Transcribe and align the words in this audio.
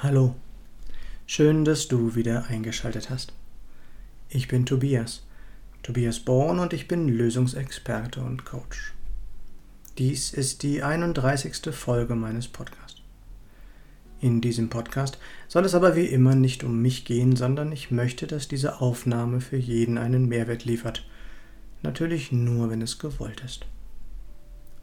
Hallo, 0.00 0.36
schön, 1.26 1.64
dass 1.64 1.88
du 1.88 2.14
wieder 2.14 2.46
eingeschaltet 2.46 3.10
hast. 3.10 3.32
Ich 4.28 4.46
bin 4.46 4.64
Tobias, 4.64 5.26
Tobias 5.82 6.20
Born 6.20 6.60
und 6.60 6.72
ich 6.72 6.86
bin 6.86 7.08
Lösungsexperte 7.08 8.20
und 8.20 8.44
Coach. 8.44 8.94
Dies 9.98 10.32
ist 10.32 10.62
die 10.62 10.84
31. 10.84 11.74
Folge 11.74 12.14
meines 12.14 12.46
Podcasts. 12.46 13.02
In 14.20 14.40
diesem 14.40 14.70
Podcast 14.70 15.18
soll 15.48 15.64
es 15.64 15.74
aber 15.74 15.96
wie 15.96 16.06
immer 16.06 16.36
nicht 16.36 16.62
um 16.62 16.80
mich 16.80 17.04
gehen, 17.04 17.34
sondern 17.34 17.72
ich 17.72 17.90
möchte, 17.90 18.28
dass 18.28 18.46
diese 18.46 18.80
Aufnahme 18.80 19.40
für 19.40 19.56
jeden 19.56 19.98
einen 19.98 20.28
Mehrwert 20.28 20.64
liefert. 20.64 21.04
Natürlich 21.82 22.30
nur, 22.30 22.70
wenn 22.70 22.82
es 22.82 23.00
gewollt 23.00 23.40
ist. 23.40 23.66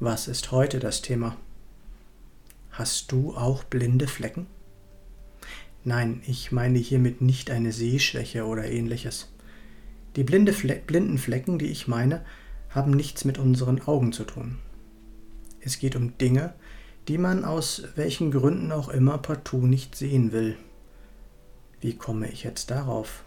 Was 0.01 0.27
ist 0.27 0.51
heute 0.51 0.79
das 0.81 1.01
Thema? 1.01 1.37
Hast 2.71 3.13
du 3.13 3.33
auch 3.33 3.63
blinde 3.63 4.07
Flecken? 4.07 4.47
Nein, 5.87 6.23
ich 6.25 6.51
meine 6.51 6.79
hiermit 6.79 7.21
nicht 7.21 7.51
eine 7.51 7.71
Sehschwäche 7.71 8.45
oder 8.45 8.65
ähnliches. 8.65 9.31
Die 10.15 10.23
blinde 10.23 10.51
Fle 10.51 10.81
blinden 10.85 11.19
Flecken, 11.19 11.59
die 11.59 11.67
ich 11.67 11.87
meine, 11.87 12.25
haben 12.71 12.89
nichts 12.89 13.23
mit 13.23 13.37
unseren 13.37 13.79
Augen 13.81 14.11
zu 14.11 14.23
tun. 14.23 14.57
Es 15.61 15.77
geht 15.77 15.95
um 15.95 16.17
Dinge, 16.17 16.55
die 17.07 17.19
man 17.19 17.45
aus 17.45 17.83
welchen 17.95 18.31
Gründen 18.31 18.71
auch 18.71 18.89
immer 18.89 19.19
partout 19.19 19.67
nicht 19.67 19.95
sehen 19.95 20.31
will. 20.31 20.57
Wie 21.81 21.95
komme 21.95 22.31
ich 22.31 22.43
jetzt 22.43 22.71
darauf? 22.71 23.23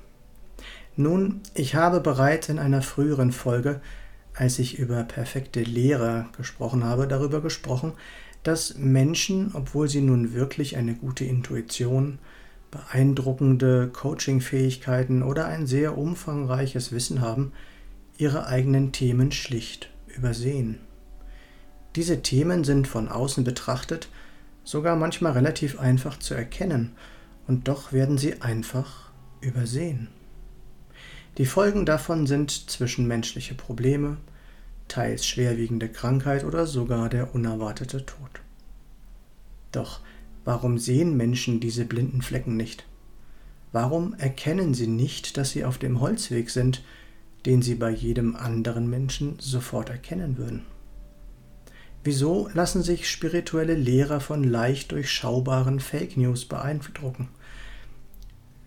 Nun, 0.96 1.42
ich 1.54 1.76
habe 1.76 2.00
bereits 2.00 2.48
in 2.48 2.58
einer 2.58 2.82
früheren 2.82 3.30
Folge, 3.30 3.80
als 4.34 4.58
ich 4.58 4.80
über 4.80 5.04
perfekte 5.04 5.62
Lehre 5.62 6.26
gesprochen 6.36 6.82
habe, 6.82 7.06
darüber 7.06 7.40
gesprochen, 7.40 7.92
dass 8.42 8.76
Menschen, 8.76 9.52
obwohl 9.54 9.88
sie 9.88 10.00
nun 10.00 10.32
wirklich 10.34 10.76
eine 10.76 10.94
gute 10.94 11.24
Intuition, 11.24 12.18
beeindruckende 12.70 13.88
Coaching-Fähigkeiten 13.88 15.22
oder 15.22 15.46
ein 15.46 15.66
sehr 15.66 15.96
umfangreiches 15.96 16.92
Wissen 16.92 17.20
haben, 17.20 17.52
ihre 18.16 18.46
eigenen 18.46 18.92
Themen 18.92 19.32
schlicht 19.32 19.90
übersehen. 20.06 20.80
Diese 21.96 22.22
Themen 22.22 22.64
sind 22.64 22.86
von 22.86 23.08
außen 23.08 23.44
betrachtet 23.44 24.08
sogar 24.64 24.96
manchmal 24.96 25.32
relativ 25.32 25.80
einfach 25.80 26.18
zu 26.18 26.34
erkennen, 26.34 26.92
und 27.46 27.68
doch 27.68 27.92
werden 27.92 28.18
sie 28.18 28.42
einfach 28.42 29.10
übersehen. 29.40 30.08
Die 31.38 31.46
Folgen 31.46 31.86
davon 31.86 32.26
sind 32.26 32.50
zwischenmenschliche 32.50 33.54
Probleme, 33.54 34.18
teils 34.88 35.24
schwerwiegende 35.24 35.88
Krankheit 35.88 36.44
oder 36.44 36.66
sogar 36.66 37.08
der 37.08 37.34
unerwartete 37.34 38.04
Tod. 38.04 38.30
Doch 39.72 40.00
Warum 40.48 40.78
sehen 40.78 41.14
Menschen 41.14 41.60
diese 41.60 41.84
blinden 41.84 42.22
Flecken 42.22 42.56
nicht? 42.56 42.86
Warum 43.70 44.14
erkennen 44.14 44.72
sie 44.72 44.86
nicht, 44.86 45.36
dass 45.36 45.50
sie 45.50 45.62
auf 45.62 45.76
dem 45.76 46.00
Holzweg 46.00 46.48
sind, 46.48 46.82
den 47.44 47.60
sie 47.60 47.74
bei 47.74 47.90
jedem 47.90 48.34
anderen 48.34 48.88
Menschen 48.88 49.34
sofort 49.40 49.90
erkennen 49.90 50.38
würden? 50.38 50.62
Wieso 52.02 52.48
lassen 52.54 52.82
sich 52.82 53.10
spirituelle 53.10 53.74
Lehrer 53.74 54.20
von 54.20 54.42
leicht 54.42 54.90
durchschaubaren 54.92 55.80
Fake 55.80 56.16
News 56.16 56.46
beeindrucken? 56.46 57.28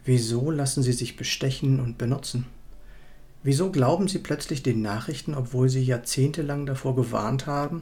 Wieso 0.06 0.52
lassen 0.52 0.84
sie 0.84 0.94
sich 0.94 1.16
bestechen 1.16 1.80
und 1.80 1.98
benutzen? 1.98 2.46
Wieso 3.42 3.72
glauben 3.72 4.08
sie 4.08 4.20
plötzlich 4.20 4.62
den 4.62 4.84
Nachrichten, 4.84 5.34
obwohl 5.34 5.68
sie 5.68 5.82
jahrzehntelang 5.82 6.68
davor 6.68 6.96
gewarnt 6.96 7.48
haben, 7.48 7.82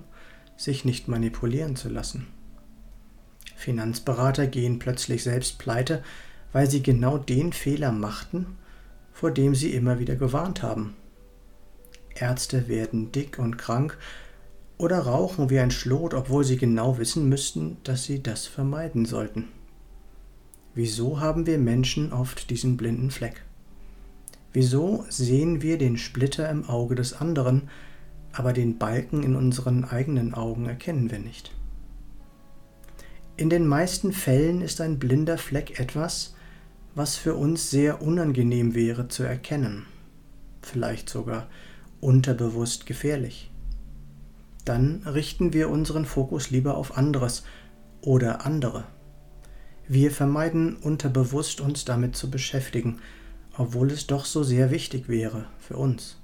sich 0.56 0.85
nicht 0.85 1.09
manipulieren 1.09 1.75
zu 1.75 1.90
lassen? 1.90 2.28
Finanzberater 3.59 4.47
gehen 4.47 4.80
plötzlich 4.80 5.24
selbst 5.24 5.59
pleite, 5.59 6.02
weil 6.53 6.70
sie 6.70 6.81
genau 6.81 7.18
den 7.18 7.52
Fehler 7.52 7.92
machten, 7.92 8.58
vor 9.12 9.31
dem 9.31 9.53
sie 9.53 9.74
immer 9.74 10.00
wieder 10.00 10.16
gewarnt 10.16 10.64
haben. 10.64 10.96
Ärzte 12.16 12.69
werden 12.69 13.12
dick 13.12 13.38
und 13.38 13.58
krank 13.58 13.98
oder 14.78 15.00
rauchen 15.00 15.50
wie 15.50 15.59
ein 15.59 15.72
Schlot, 15.72 16.14
obwohl 16.14 16.46
sie 16.46 16.56
genau 16.56 16.98
wissen 17.00 17.28
müssten, 17.28 17.75
dass 17.84 18.06
sie 18.06 18.24
das 18.24 18.48
vermeiden 18.48 19.03
sollten. 19.06 19.50
Wieso 20.74 21.19
haben 21.19 21.46
wir 21.46 21.58
Menschen 21.58 22.14
oft 22.14 22.50
diesen 22.50 22.78
blinden 22.78 23.12
Fleck? 23.12 23.44
Wieso 24.53 25.06
sehen 25.09 25.62
wir 25.62 25.78
den 25.78 25.98
Splitter 25.98 26.50
im 26.50 26.69
Auge 26.69 26.96
des 26.96 27.12
anderen, 27.12 27.69
aber 28.31 28.53
den 28.53 28.78
Balken 28.78 29.22
in 29.22 29.36
unseren 29.36 29.84
eigenen 29.84 30.34
Augen 30.34 30.66
erkennen 30.66 31.12
wir 31.12 31.19
nicht? 31.19 31.52
In 33.39 33.50
den 33.50 33.66
meisten 33.66 34.11
Fällen 34.11 34.59
ist 34.59 34.81
ein 34.81 35.00
blinder 35.00 35.38
Fleck 35.38 35.79
etwas, 35.79 36.35
was 36.94 37.16
für 37.16 37.35
uns 37.35 37.69
sehr 37.69 38.01
unangenehm 38.01 38.75
wäre 38.75 39.07
zu 39.07 39.23
erkennen, 39.23 39.85
vielleicht 40.61 41.07
sogar 41.07 41.47
unterbewusst 42.01 42.85
gefährlich. 42.85 43.50
Dann 44.66 45.03
richten 45.05 45.53
wir 45.53 45.69
unseren 45.69 46.03
Fokus 46.03 46.50
lieber 46.50 46.75
auf 46.75 46.97
anderes 46.97 47.45
oder 48.01 48.45
andere. 48.45 48.83
Wir 49.88 50.11
vermeiden 50.11 50.75
unterbewusst 50.75 51.61
uns 51.61 51.85
damit 51.85 52.17
zu 52.17 52.29
beschäftigen, 52.29 53.00
obwohl 53.57 53.89
es 53.89 54.06
doch 54.06 54.25
so 54.25 54.44
sehr 54.44 54.69
wichtig 54.69 55.07
wäre 55.07 55.45
für 55.59 55.77
uns. 55.77 56.17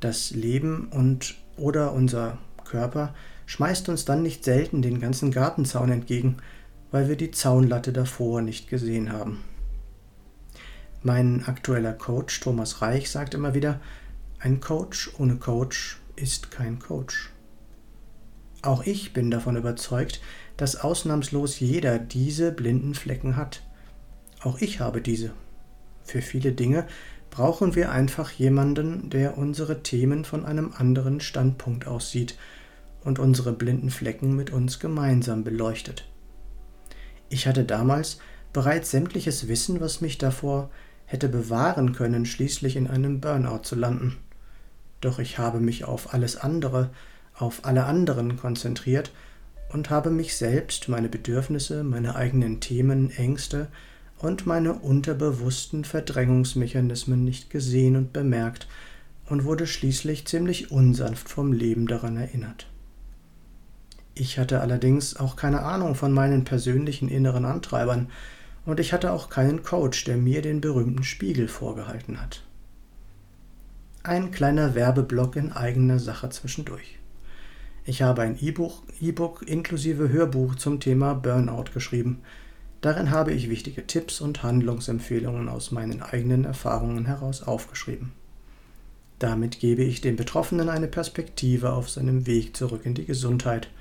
Das 0.00 0.30
Leben 0.32 0.88
und 0.88 1.36
oder 1.56 1.94
unser 1.94 2.36
Körper 2.66 3.14
schmeißt 3.52 3.90
uns 3.90 4.06
dann 4.06 4.22
nicht 4.22 4.44
selten 4.44 4.80
den 4.80 4.98
ganzen 4.98 5.30
Gartenzaun 5.30 5.92
entgegen, 5.92 6.38
weil 6.90 7.10
wir 7.10 7.16
die 7.16 7.32
Zaunlatte 7.32 7.92
davor 7.92 8.40
nicht 8.40 8.70
gesehen 8.70 9.12
haben. 9.12 9.44
Mein 11.02 11.44
aktueller 11.44 11.92
Coach 11.92 12.40
Thomas 12.40 12.80
Reich 12.80 13.10
sagt 13.10 13.34
immer 13.34 13.52
wieder, 13.52 13.78
ein 14.38 14.60
Coach 14.60 15.10
ohne 15.18 15.36
Coach 15.36 15.98
ist 16.16 16.50
kein 16.50 16.78
Coach. 16.78 17.30
Auch 18.62 18.84
ich 18.84 19.12
bin 19.12 19.30
davon 19.30 19.56
überzeugt, 19.56 20.22
dass 20.56 20.76
ausnahmslos 20.76 21.60
jeder 21.60 21.98
diese 21.98 22.52
blinden 22.52 22.94
Flecken 22.94 23.36
hat. 23.36 23.60
Auch 24.40 24.62
ich 24.62 24.80
habe 24.80 25.02
diese. 25.02 25.32
Für 26.04 26.22
viele 26.22 26.52
Dinge 26.52 26.86
brauchen 27.28 27.74
wir 27.74 27.92
einfach 27.92 28.30
jemanden, 28.30 29.10
der 29.10 29.36
unsere 29.36 29.82
Themen 29.82 30.24
von 30.24 30.46
einem 30.46 30.72
anderen 30.74 31.20
Standpunkt 31.20 31.86
aus 31.86 32.10
sieht 32.10 32.36
und 33.04 33.18
unsere 33.18 33.52
blinden 33.52 33.90
Flecken 33.90 34.36
mit 34.36 34.50
uns 34.50 34.78
gemeinsam 34.78 35.44
beleuchtet. 35.44 36.08
Ich 37.28 37.46
hatte 37.46 37.64
damals 37.64 38.18
bereits 38.52 38.90
sämtliches 38.90 39.48
Wissen, 39.48 39.80
was 39.80 40.00
mich 40.00 40.18
davor 40.18 40.70
hätte 41.06 41.28
bewahren 41.28 41.92
können, 41.92 42.26
schließlich 42.26 42.76
in 42.76 42.86
einem 42.86 43.20
Burnout 43.20 43.62
zu 43.62 43.74
landen. 43.74 44.18
Doch 45.00 45.18
ich 45.18 45.38
habe 45.38 45.60
mich 45.60 45.84
auf 45.84 46.14
alles 46.14 46.36
andere, 46.36 46.90
auf 47.34 47.64
alle 47.64 47.84
anderen 47.84 48.36
konzentriert 48.36 49.10
und 49.70 49.90
habe 49.90 50.10
mich 50.10 50.36
selbst, 50.36 50.88
meine 50.88 51.08
Bedürfnisse, 51.08 51.82
meine 51.82 52.14
eigenen 52.14 52.60
Themen, 52.60 53.10
Ängste 53.10 53.68
und 54.18 54.46
meine 54.46 54.74
unterbewussten 54.74 55.84
Verdrängungsmechanismen 55.84 57.24
nicht 57.24 57.50
gesehen 57.50 57.96
und 57.96 58.12
bemerkt 58.12 58.68
und 59.28 59.44
wurde 59.44 59.66
schließlich 59.66 60.26
ziemlich 60.26 60.70
unsanft 60.70 61.28
vom 61.28 61.52
Leben 61.52 61.86
daran 61.86 62.16
erinnert. 62.16 62.66
Ich 64.14 64.38
hatte 64.38 64.60
allerdings 64.60 65.16
auch 65.16 65.36
keine 65.36 65.62
Ahnung 65.62 65.94
von 65.94 66.12
meinen 66.12 66.44
persönlichen 66.44 67.08
inneren 67.08 67.44
Antreibern 67.44 68.10
und 68.66 68.78
ich 68.78 68.92
hatte 68.92 69.12
auch 69.12 69.30
keinen 69.30 69.62
Coach, 69.62 70.04
der 70.04 70.16
mir 70.16 70.42
den 70.42 70.60
berühmten 70.60 71.02
Spiegel 71.02 71.48
vorgehalten 71.48 72.20
hat. 72.20 72.42
Ein 74.02 74.30
kleiner 74.30 74.74
Werbeblock 74.74 75.36
in 75.36 75.52
eigener 75.52 75.98
Sache 75.98 76.28
zwischendurch. 76.28 76.98
Ich 77.84 78.02
habe 78.02 78.22
ein 78.22 78.38
E-Book, 78.40 78.82
E-Book 79.00 79.42
inklusive 79.48 80.10
Hörbuch 80.10 80.56
zum 80.56 80.78
Thema 80.78 81.14
Burnout 81.14 81.72
geschrieben. 81.72 82.20
Darin 82.80 83.10
habe 83.10 83.32
ich 83.32 83.48
wichtige 83.48 83.86
Tipps 83.86 84.20
und 84.20 84.42
Handlungsempfehlungen 84.42 85.48
aus 85.48 85.70
meinen 85.70 86.02
eigenen 86.02 86.44
Erfahrungen 86.44 87.06
heraus 87.06 87.42
aufgeschrieben. 87.42 88.12
Damit 89.18 89.58
gebe 89.60 89.82
ich 89.82 90.00
dem 90.00 90.16
Betroffenen 90.16 90.68
eine 90.68 90.88
Perspektive 90.88 91.72
auf 91.72 91.88
seinem 91.88 92.26
Weg 92.26 92.56
zurück 92.56 92.82
in 92.84 92.94
die 92.94 93.06
Gesundheit– 93.06 93.70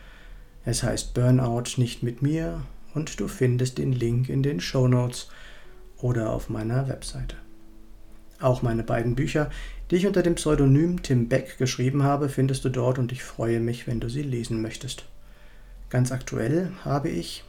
es 0.66 0.84
heißt 0.84 1.14
Burnout 1.14 1.78
nicht 1.78 2.04
mit 2.04 2.22
mir 2.22 2.62
und 2.94 3.20
du 3.20 3.28
findest 3.28 3.78
den 3.78 3.94
Link 3.94 4.30
in 4.30 4.44
den 4.44 4.60
Show 4.60 4.88
Notes 4.88 5.30
oder 5.98 6.32
auf 6.32 6.50
meiner 6.50 6.88
Webseite. 6.88 7.36
Auch 8.40 8.62
meine 8.62 8.84
beiden 8.84 9.16
Bücher, 9.16 9.50
die 9.90 9.98
ich 9.98 10.08
unter 10.08 10.24
dem 10.24 10.36
Pseudonym 10.36 11.04
Tim 11.04 11.30
Beck 11.30 11.58
geschrieben 11.58 12.04
habe, 12.04 12.30
findest 12.30 12.66
du 12.66 12.70
dort 12.70 12.98
und 12.98 13.12
ich 13.12 13.24
freue 13.24 13.60
mich, 13.60 13.88
wenn 13.88 14.00
du 14.00 14.10
sie 14.10 14.24
lesen 14.24 14.62
möchtest. 14.62 15.06
Ganz 15.90 16.12
aktuell 16.12 16.72
habe 16.84 17.10
ich 17.10 17.44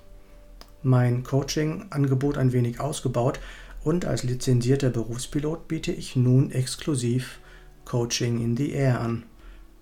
mein 0.82 1.23
Coaching-Angebot 1.23 2.37
ein 2.37 2.53
wenig 2.53 2.81
ausgebaut 2.81 3.41
und 3.85 4.05
als 4.05 4.23
lizenzierter 4.23 4.91
Berufspilot 4.91 5.69
biete 5.69 5.93
ich 5.93 6.17
nun 6.17 6.50
exklusiv 6.50 7.38
Coaching 7.85 8.43
in 8.43 8.56
the 8.56 8.73
Air 8.73 9.00
an. 9.00 9.25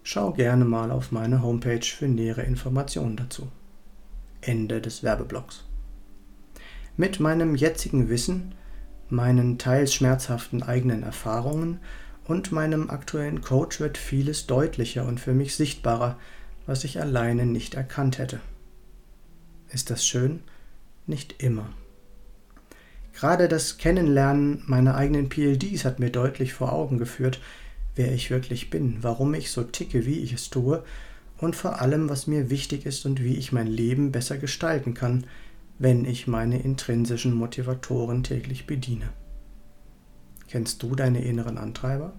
Schau 0.03 0.33
gerne 0.33 0.65
mal 0.65 0.91
auf 0.91 1.13
meine 1.13 1.43
Homepage 1.43 1.85
für 1.85 2.09
nähere 2.09 2.43
Informationen 2.43 3.17
dazu. 3.17 3.49
Ende 4.41 4.81
des 4.81 5.03
Werbeblocks. 5.03 5.65
Mit 6.97 7.21
meinem 7.21 7.55
jetzigen 7.55 8.09
Wissen, 8.09 8.55
meinen 9.09 9.59
teils 9.59 9.95
schmerzhaften 9.95 10.63
eigenen 10.63 11.03
Erfahrungen 11.03 11.81
und 12.27 12.53
meinem 12.53 12.91
aktuellen 12.91 13.41
Coach 13.41 13.81
wird 13.81 13.99
vieles 13.99 14.47
deutlicher 14.47 15.07
und 15.07 15.21
für 15.21 15.35
mich 15.35 15.55
sichtbarer, 15.55 16.19
was 16.67 16.85
ich 16.85 17.01
alleine 17.01 17.47
nicht 17.47 17.75
erkannt 17.75 18.19
hätte. 18.19 18.41
Ist 19.69 19.91
das 19.91 20.07
schön? 20.07 20.41
Nicht 21.07 21.43
immer. 21.43 21.71
Gerade 23.13 23.49
das 23.49 23.79
Kennenlernen 23.79 24.63
meiner 24.67 24.95
eigenen 24.95 25.29
PLDs 25.29 25.85
hat 25.85 25.99
mir 25.99 26.11
deutlich 26.11 26.55
vor 26.55 26.73
Augen 26.73 26.99
geführt, 26.99 27.41
wer 27.97 28.13
ich 28.13 28.31
wirklich 28.31 28.71
bin, 28.71 28.99
warum 29.03 29.35
ich 29.35 29.51
so 29.51 29.63
ticke, 29.63 30.07
wie 30.07 30.19
ich 30.19 30.33
es 30.33 30.51
tue 30.51 30.83
und 31.39 31.57
vor 31.57 31.81
allem, 31.81 32.09
was 32.09 32.27
mir 32.27 32.51
wichtig 32.51 32.87
ist 32.87 33.07
und 33.07 33.23
wie 33.23 33.37
ich 33.37 33.53
mein 33.53 33.67
Leben 33.67 34.13
besser 34.13 34.39
gestalten 34.39 34.95
kann, 34.95 35.27
wenn 35.79 36.05
ich 36.05 36.27
meine 36.27 36.63
intrinsischen 36.63 37.35
Motivatoren 37.35 38.23
täglich 38.23 38.67
bediene. 38.67 39.09
Kennst 40.49 40.83
du 40.83 40.95
deine 40.95 41.25
inneren 41.25 41.57
Antreiber? 41.57 42.13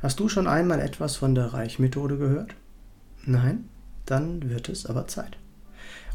Hast 0.00 0.20
du 0.20 0.28
schon 0.28 0.46
einmal 0.46 0.80
etwas 0.80 1.16
von 1.16 1.34
der 1.34 1.54
Reichmethode 1.54 2.18
gehört? 2.18 2.54
Nein? 3.24 3.68
Dann 4.04 4.50
wird 4.50 4.68
es 4.68 4.86
aber 4.86 5.08
Zeit. 5.08 5.38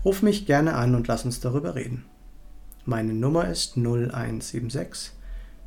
Ruf 0.06 0.22
mich 0.22 0.46
gerne 0.46 0.76
an 0.76 0.96
und 0.96 1.08
lass 1.08 1.26
uns 1.26 1.42
darüber 1.42 1.76
reden. 1.76 2.06
Meine 2.86 3.14
Nummer 3.14 3.50
ist 3.50 3.76
0176 3.76 5.12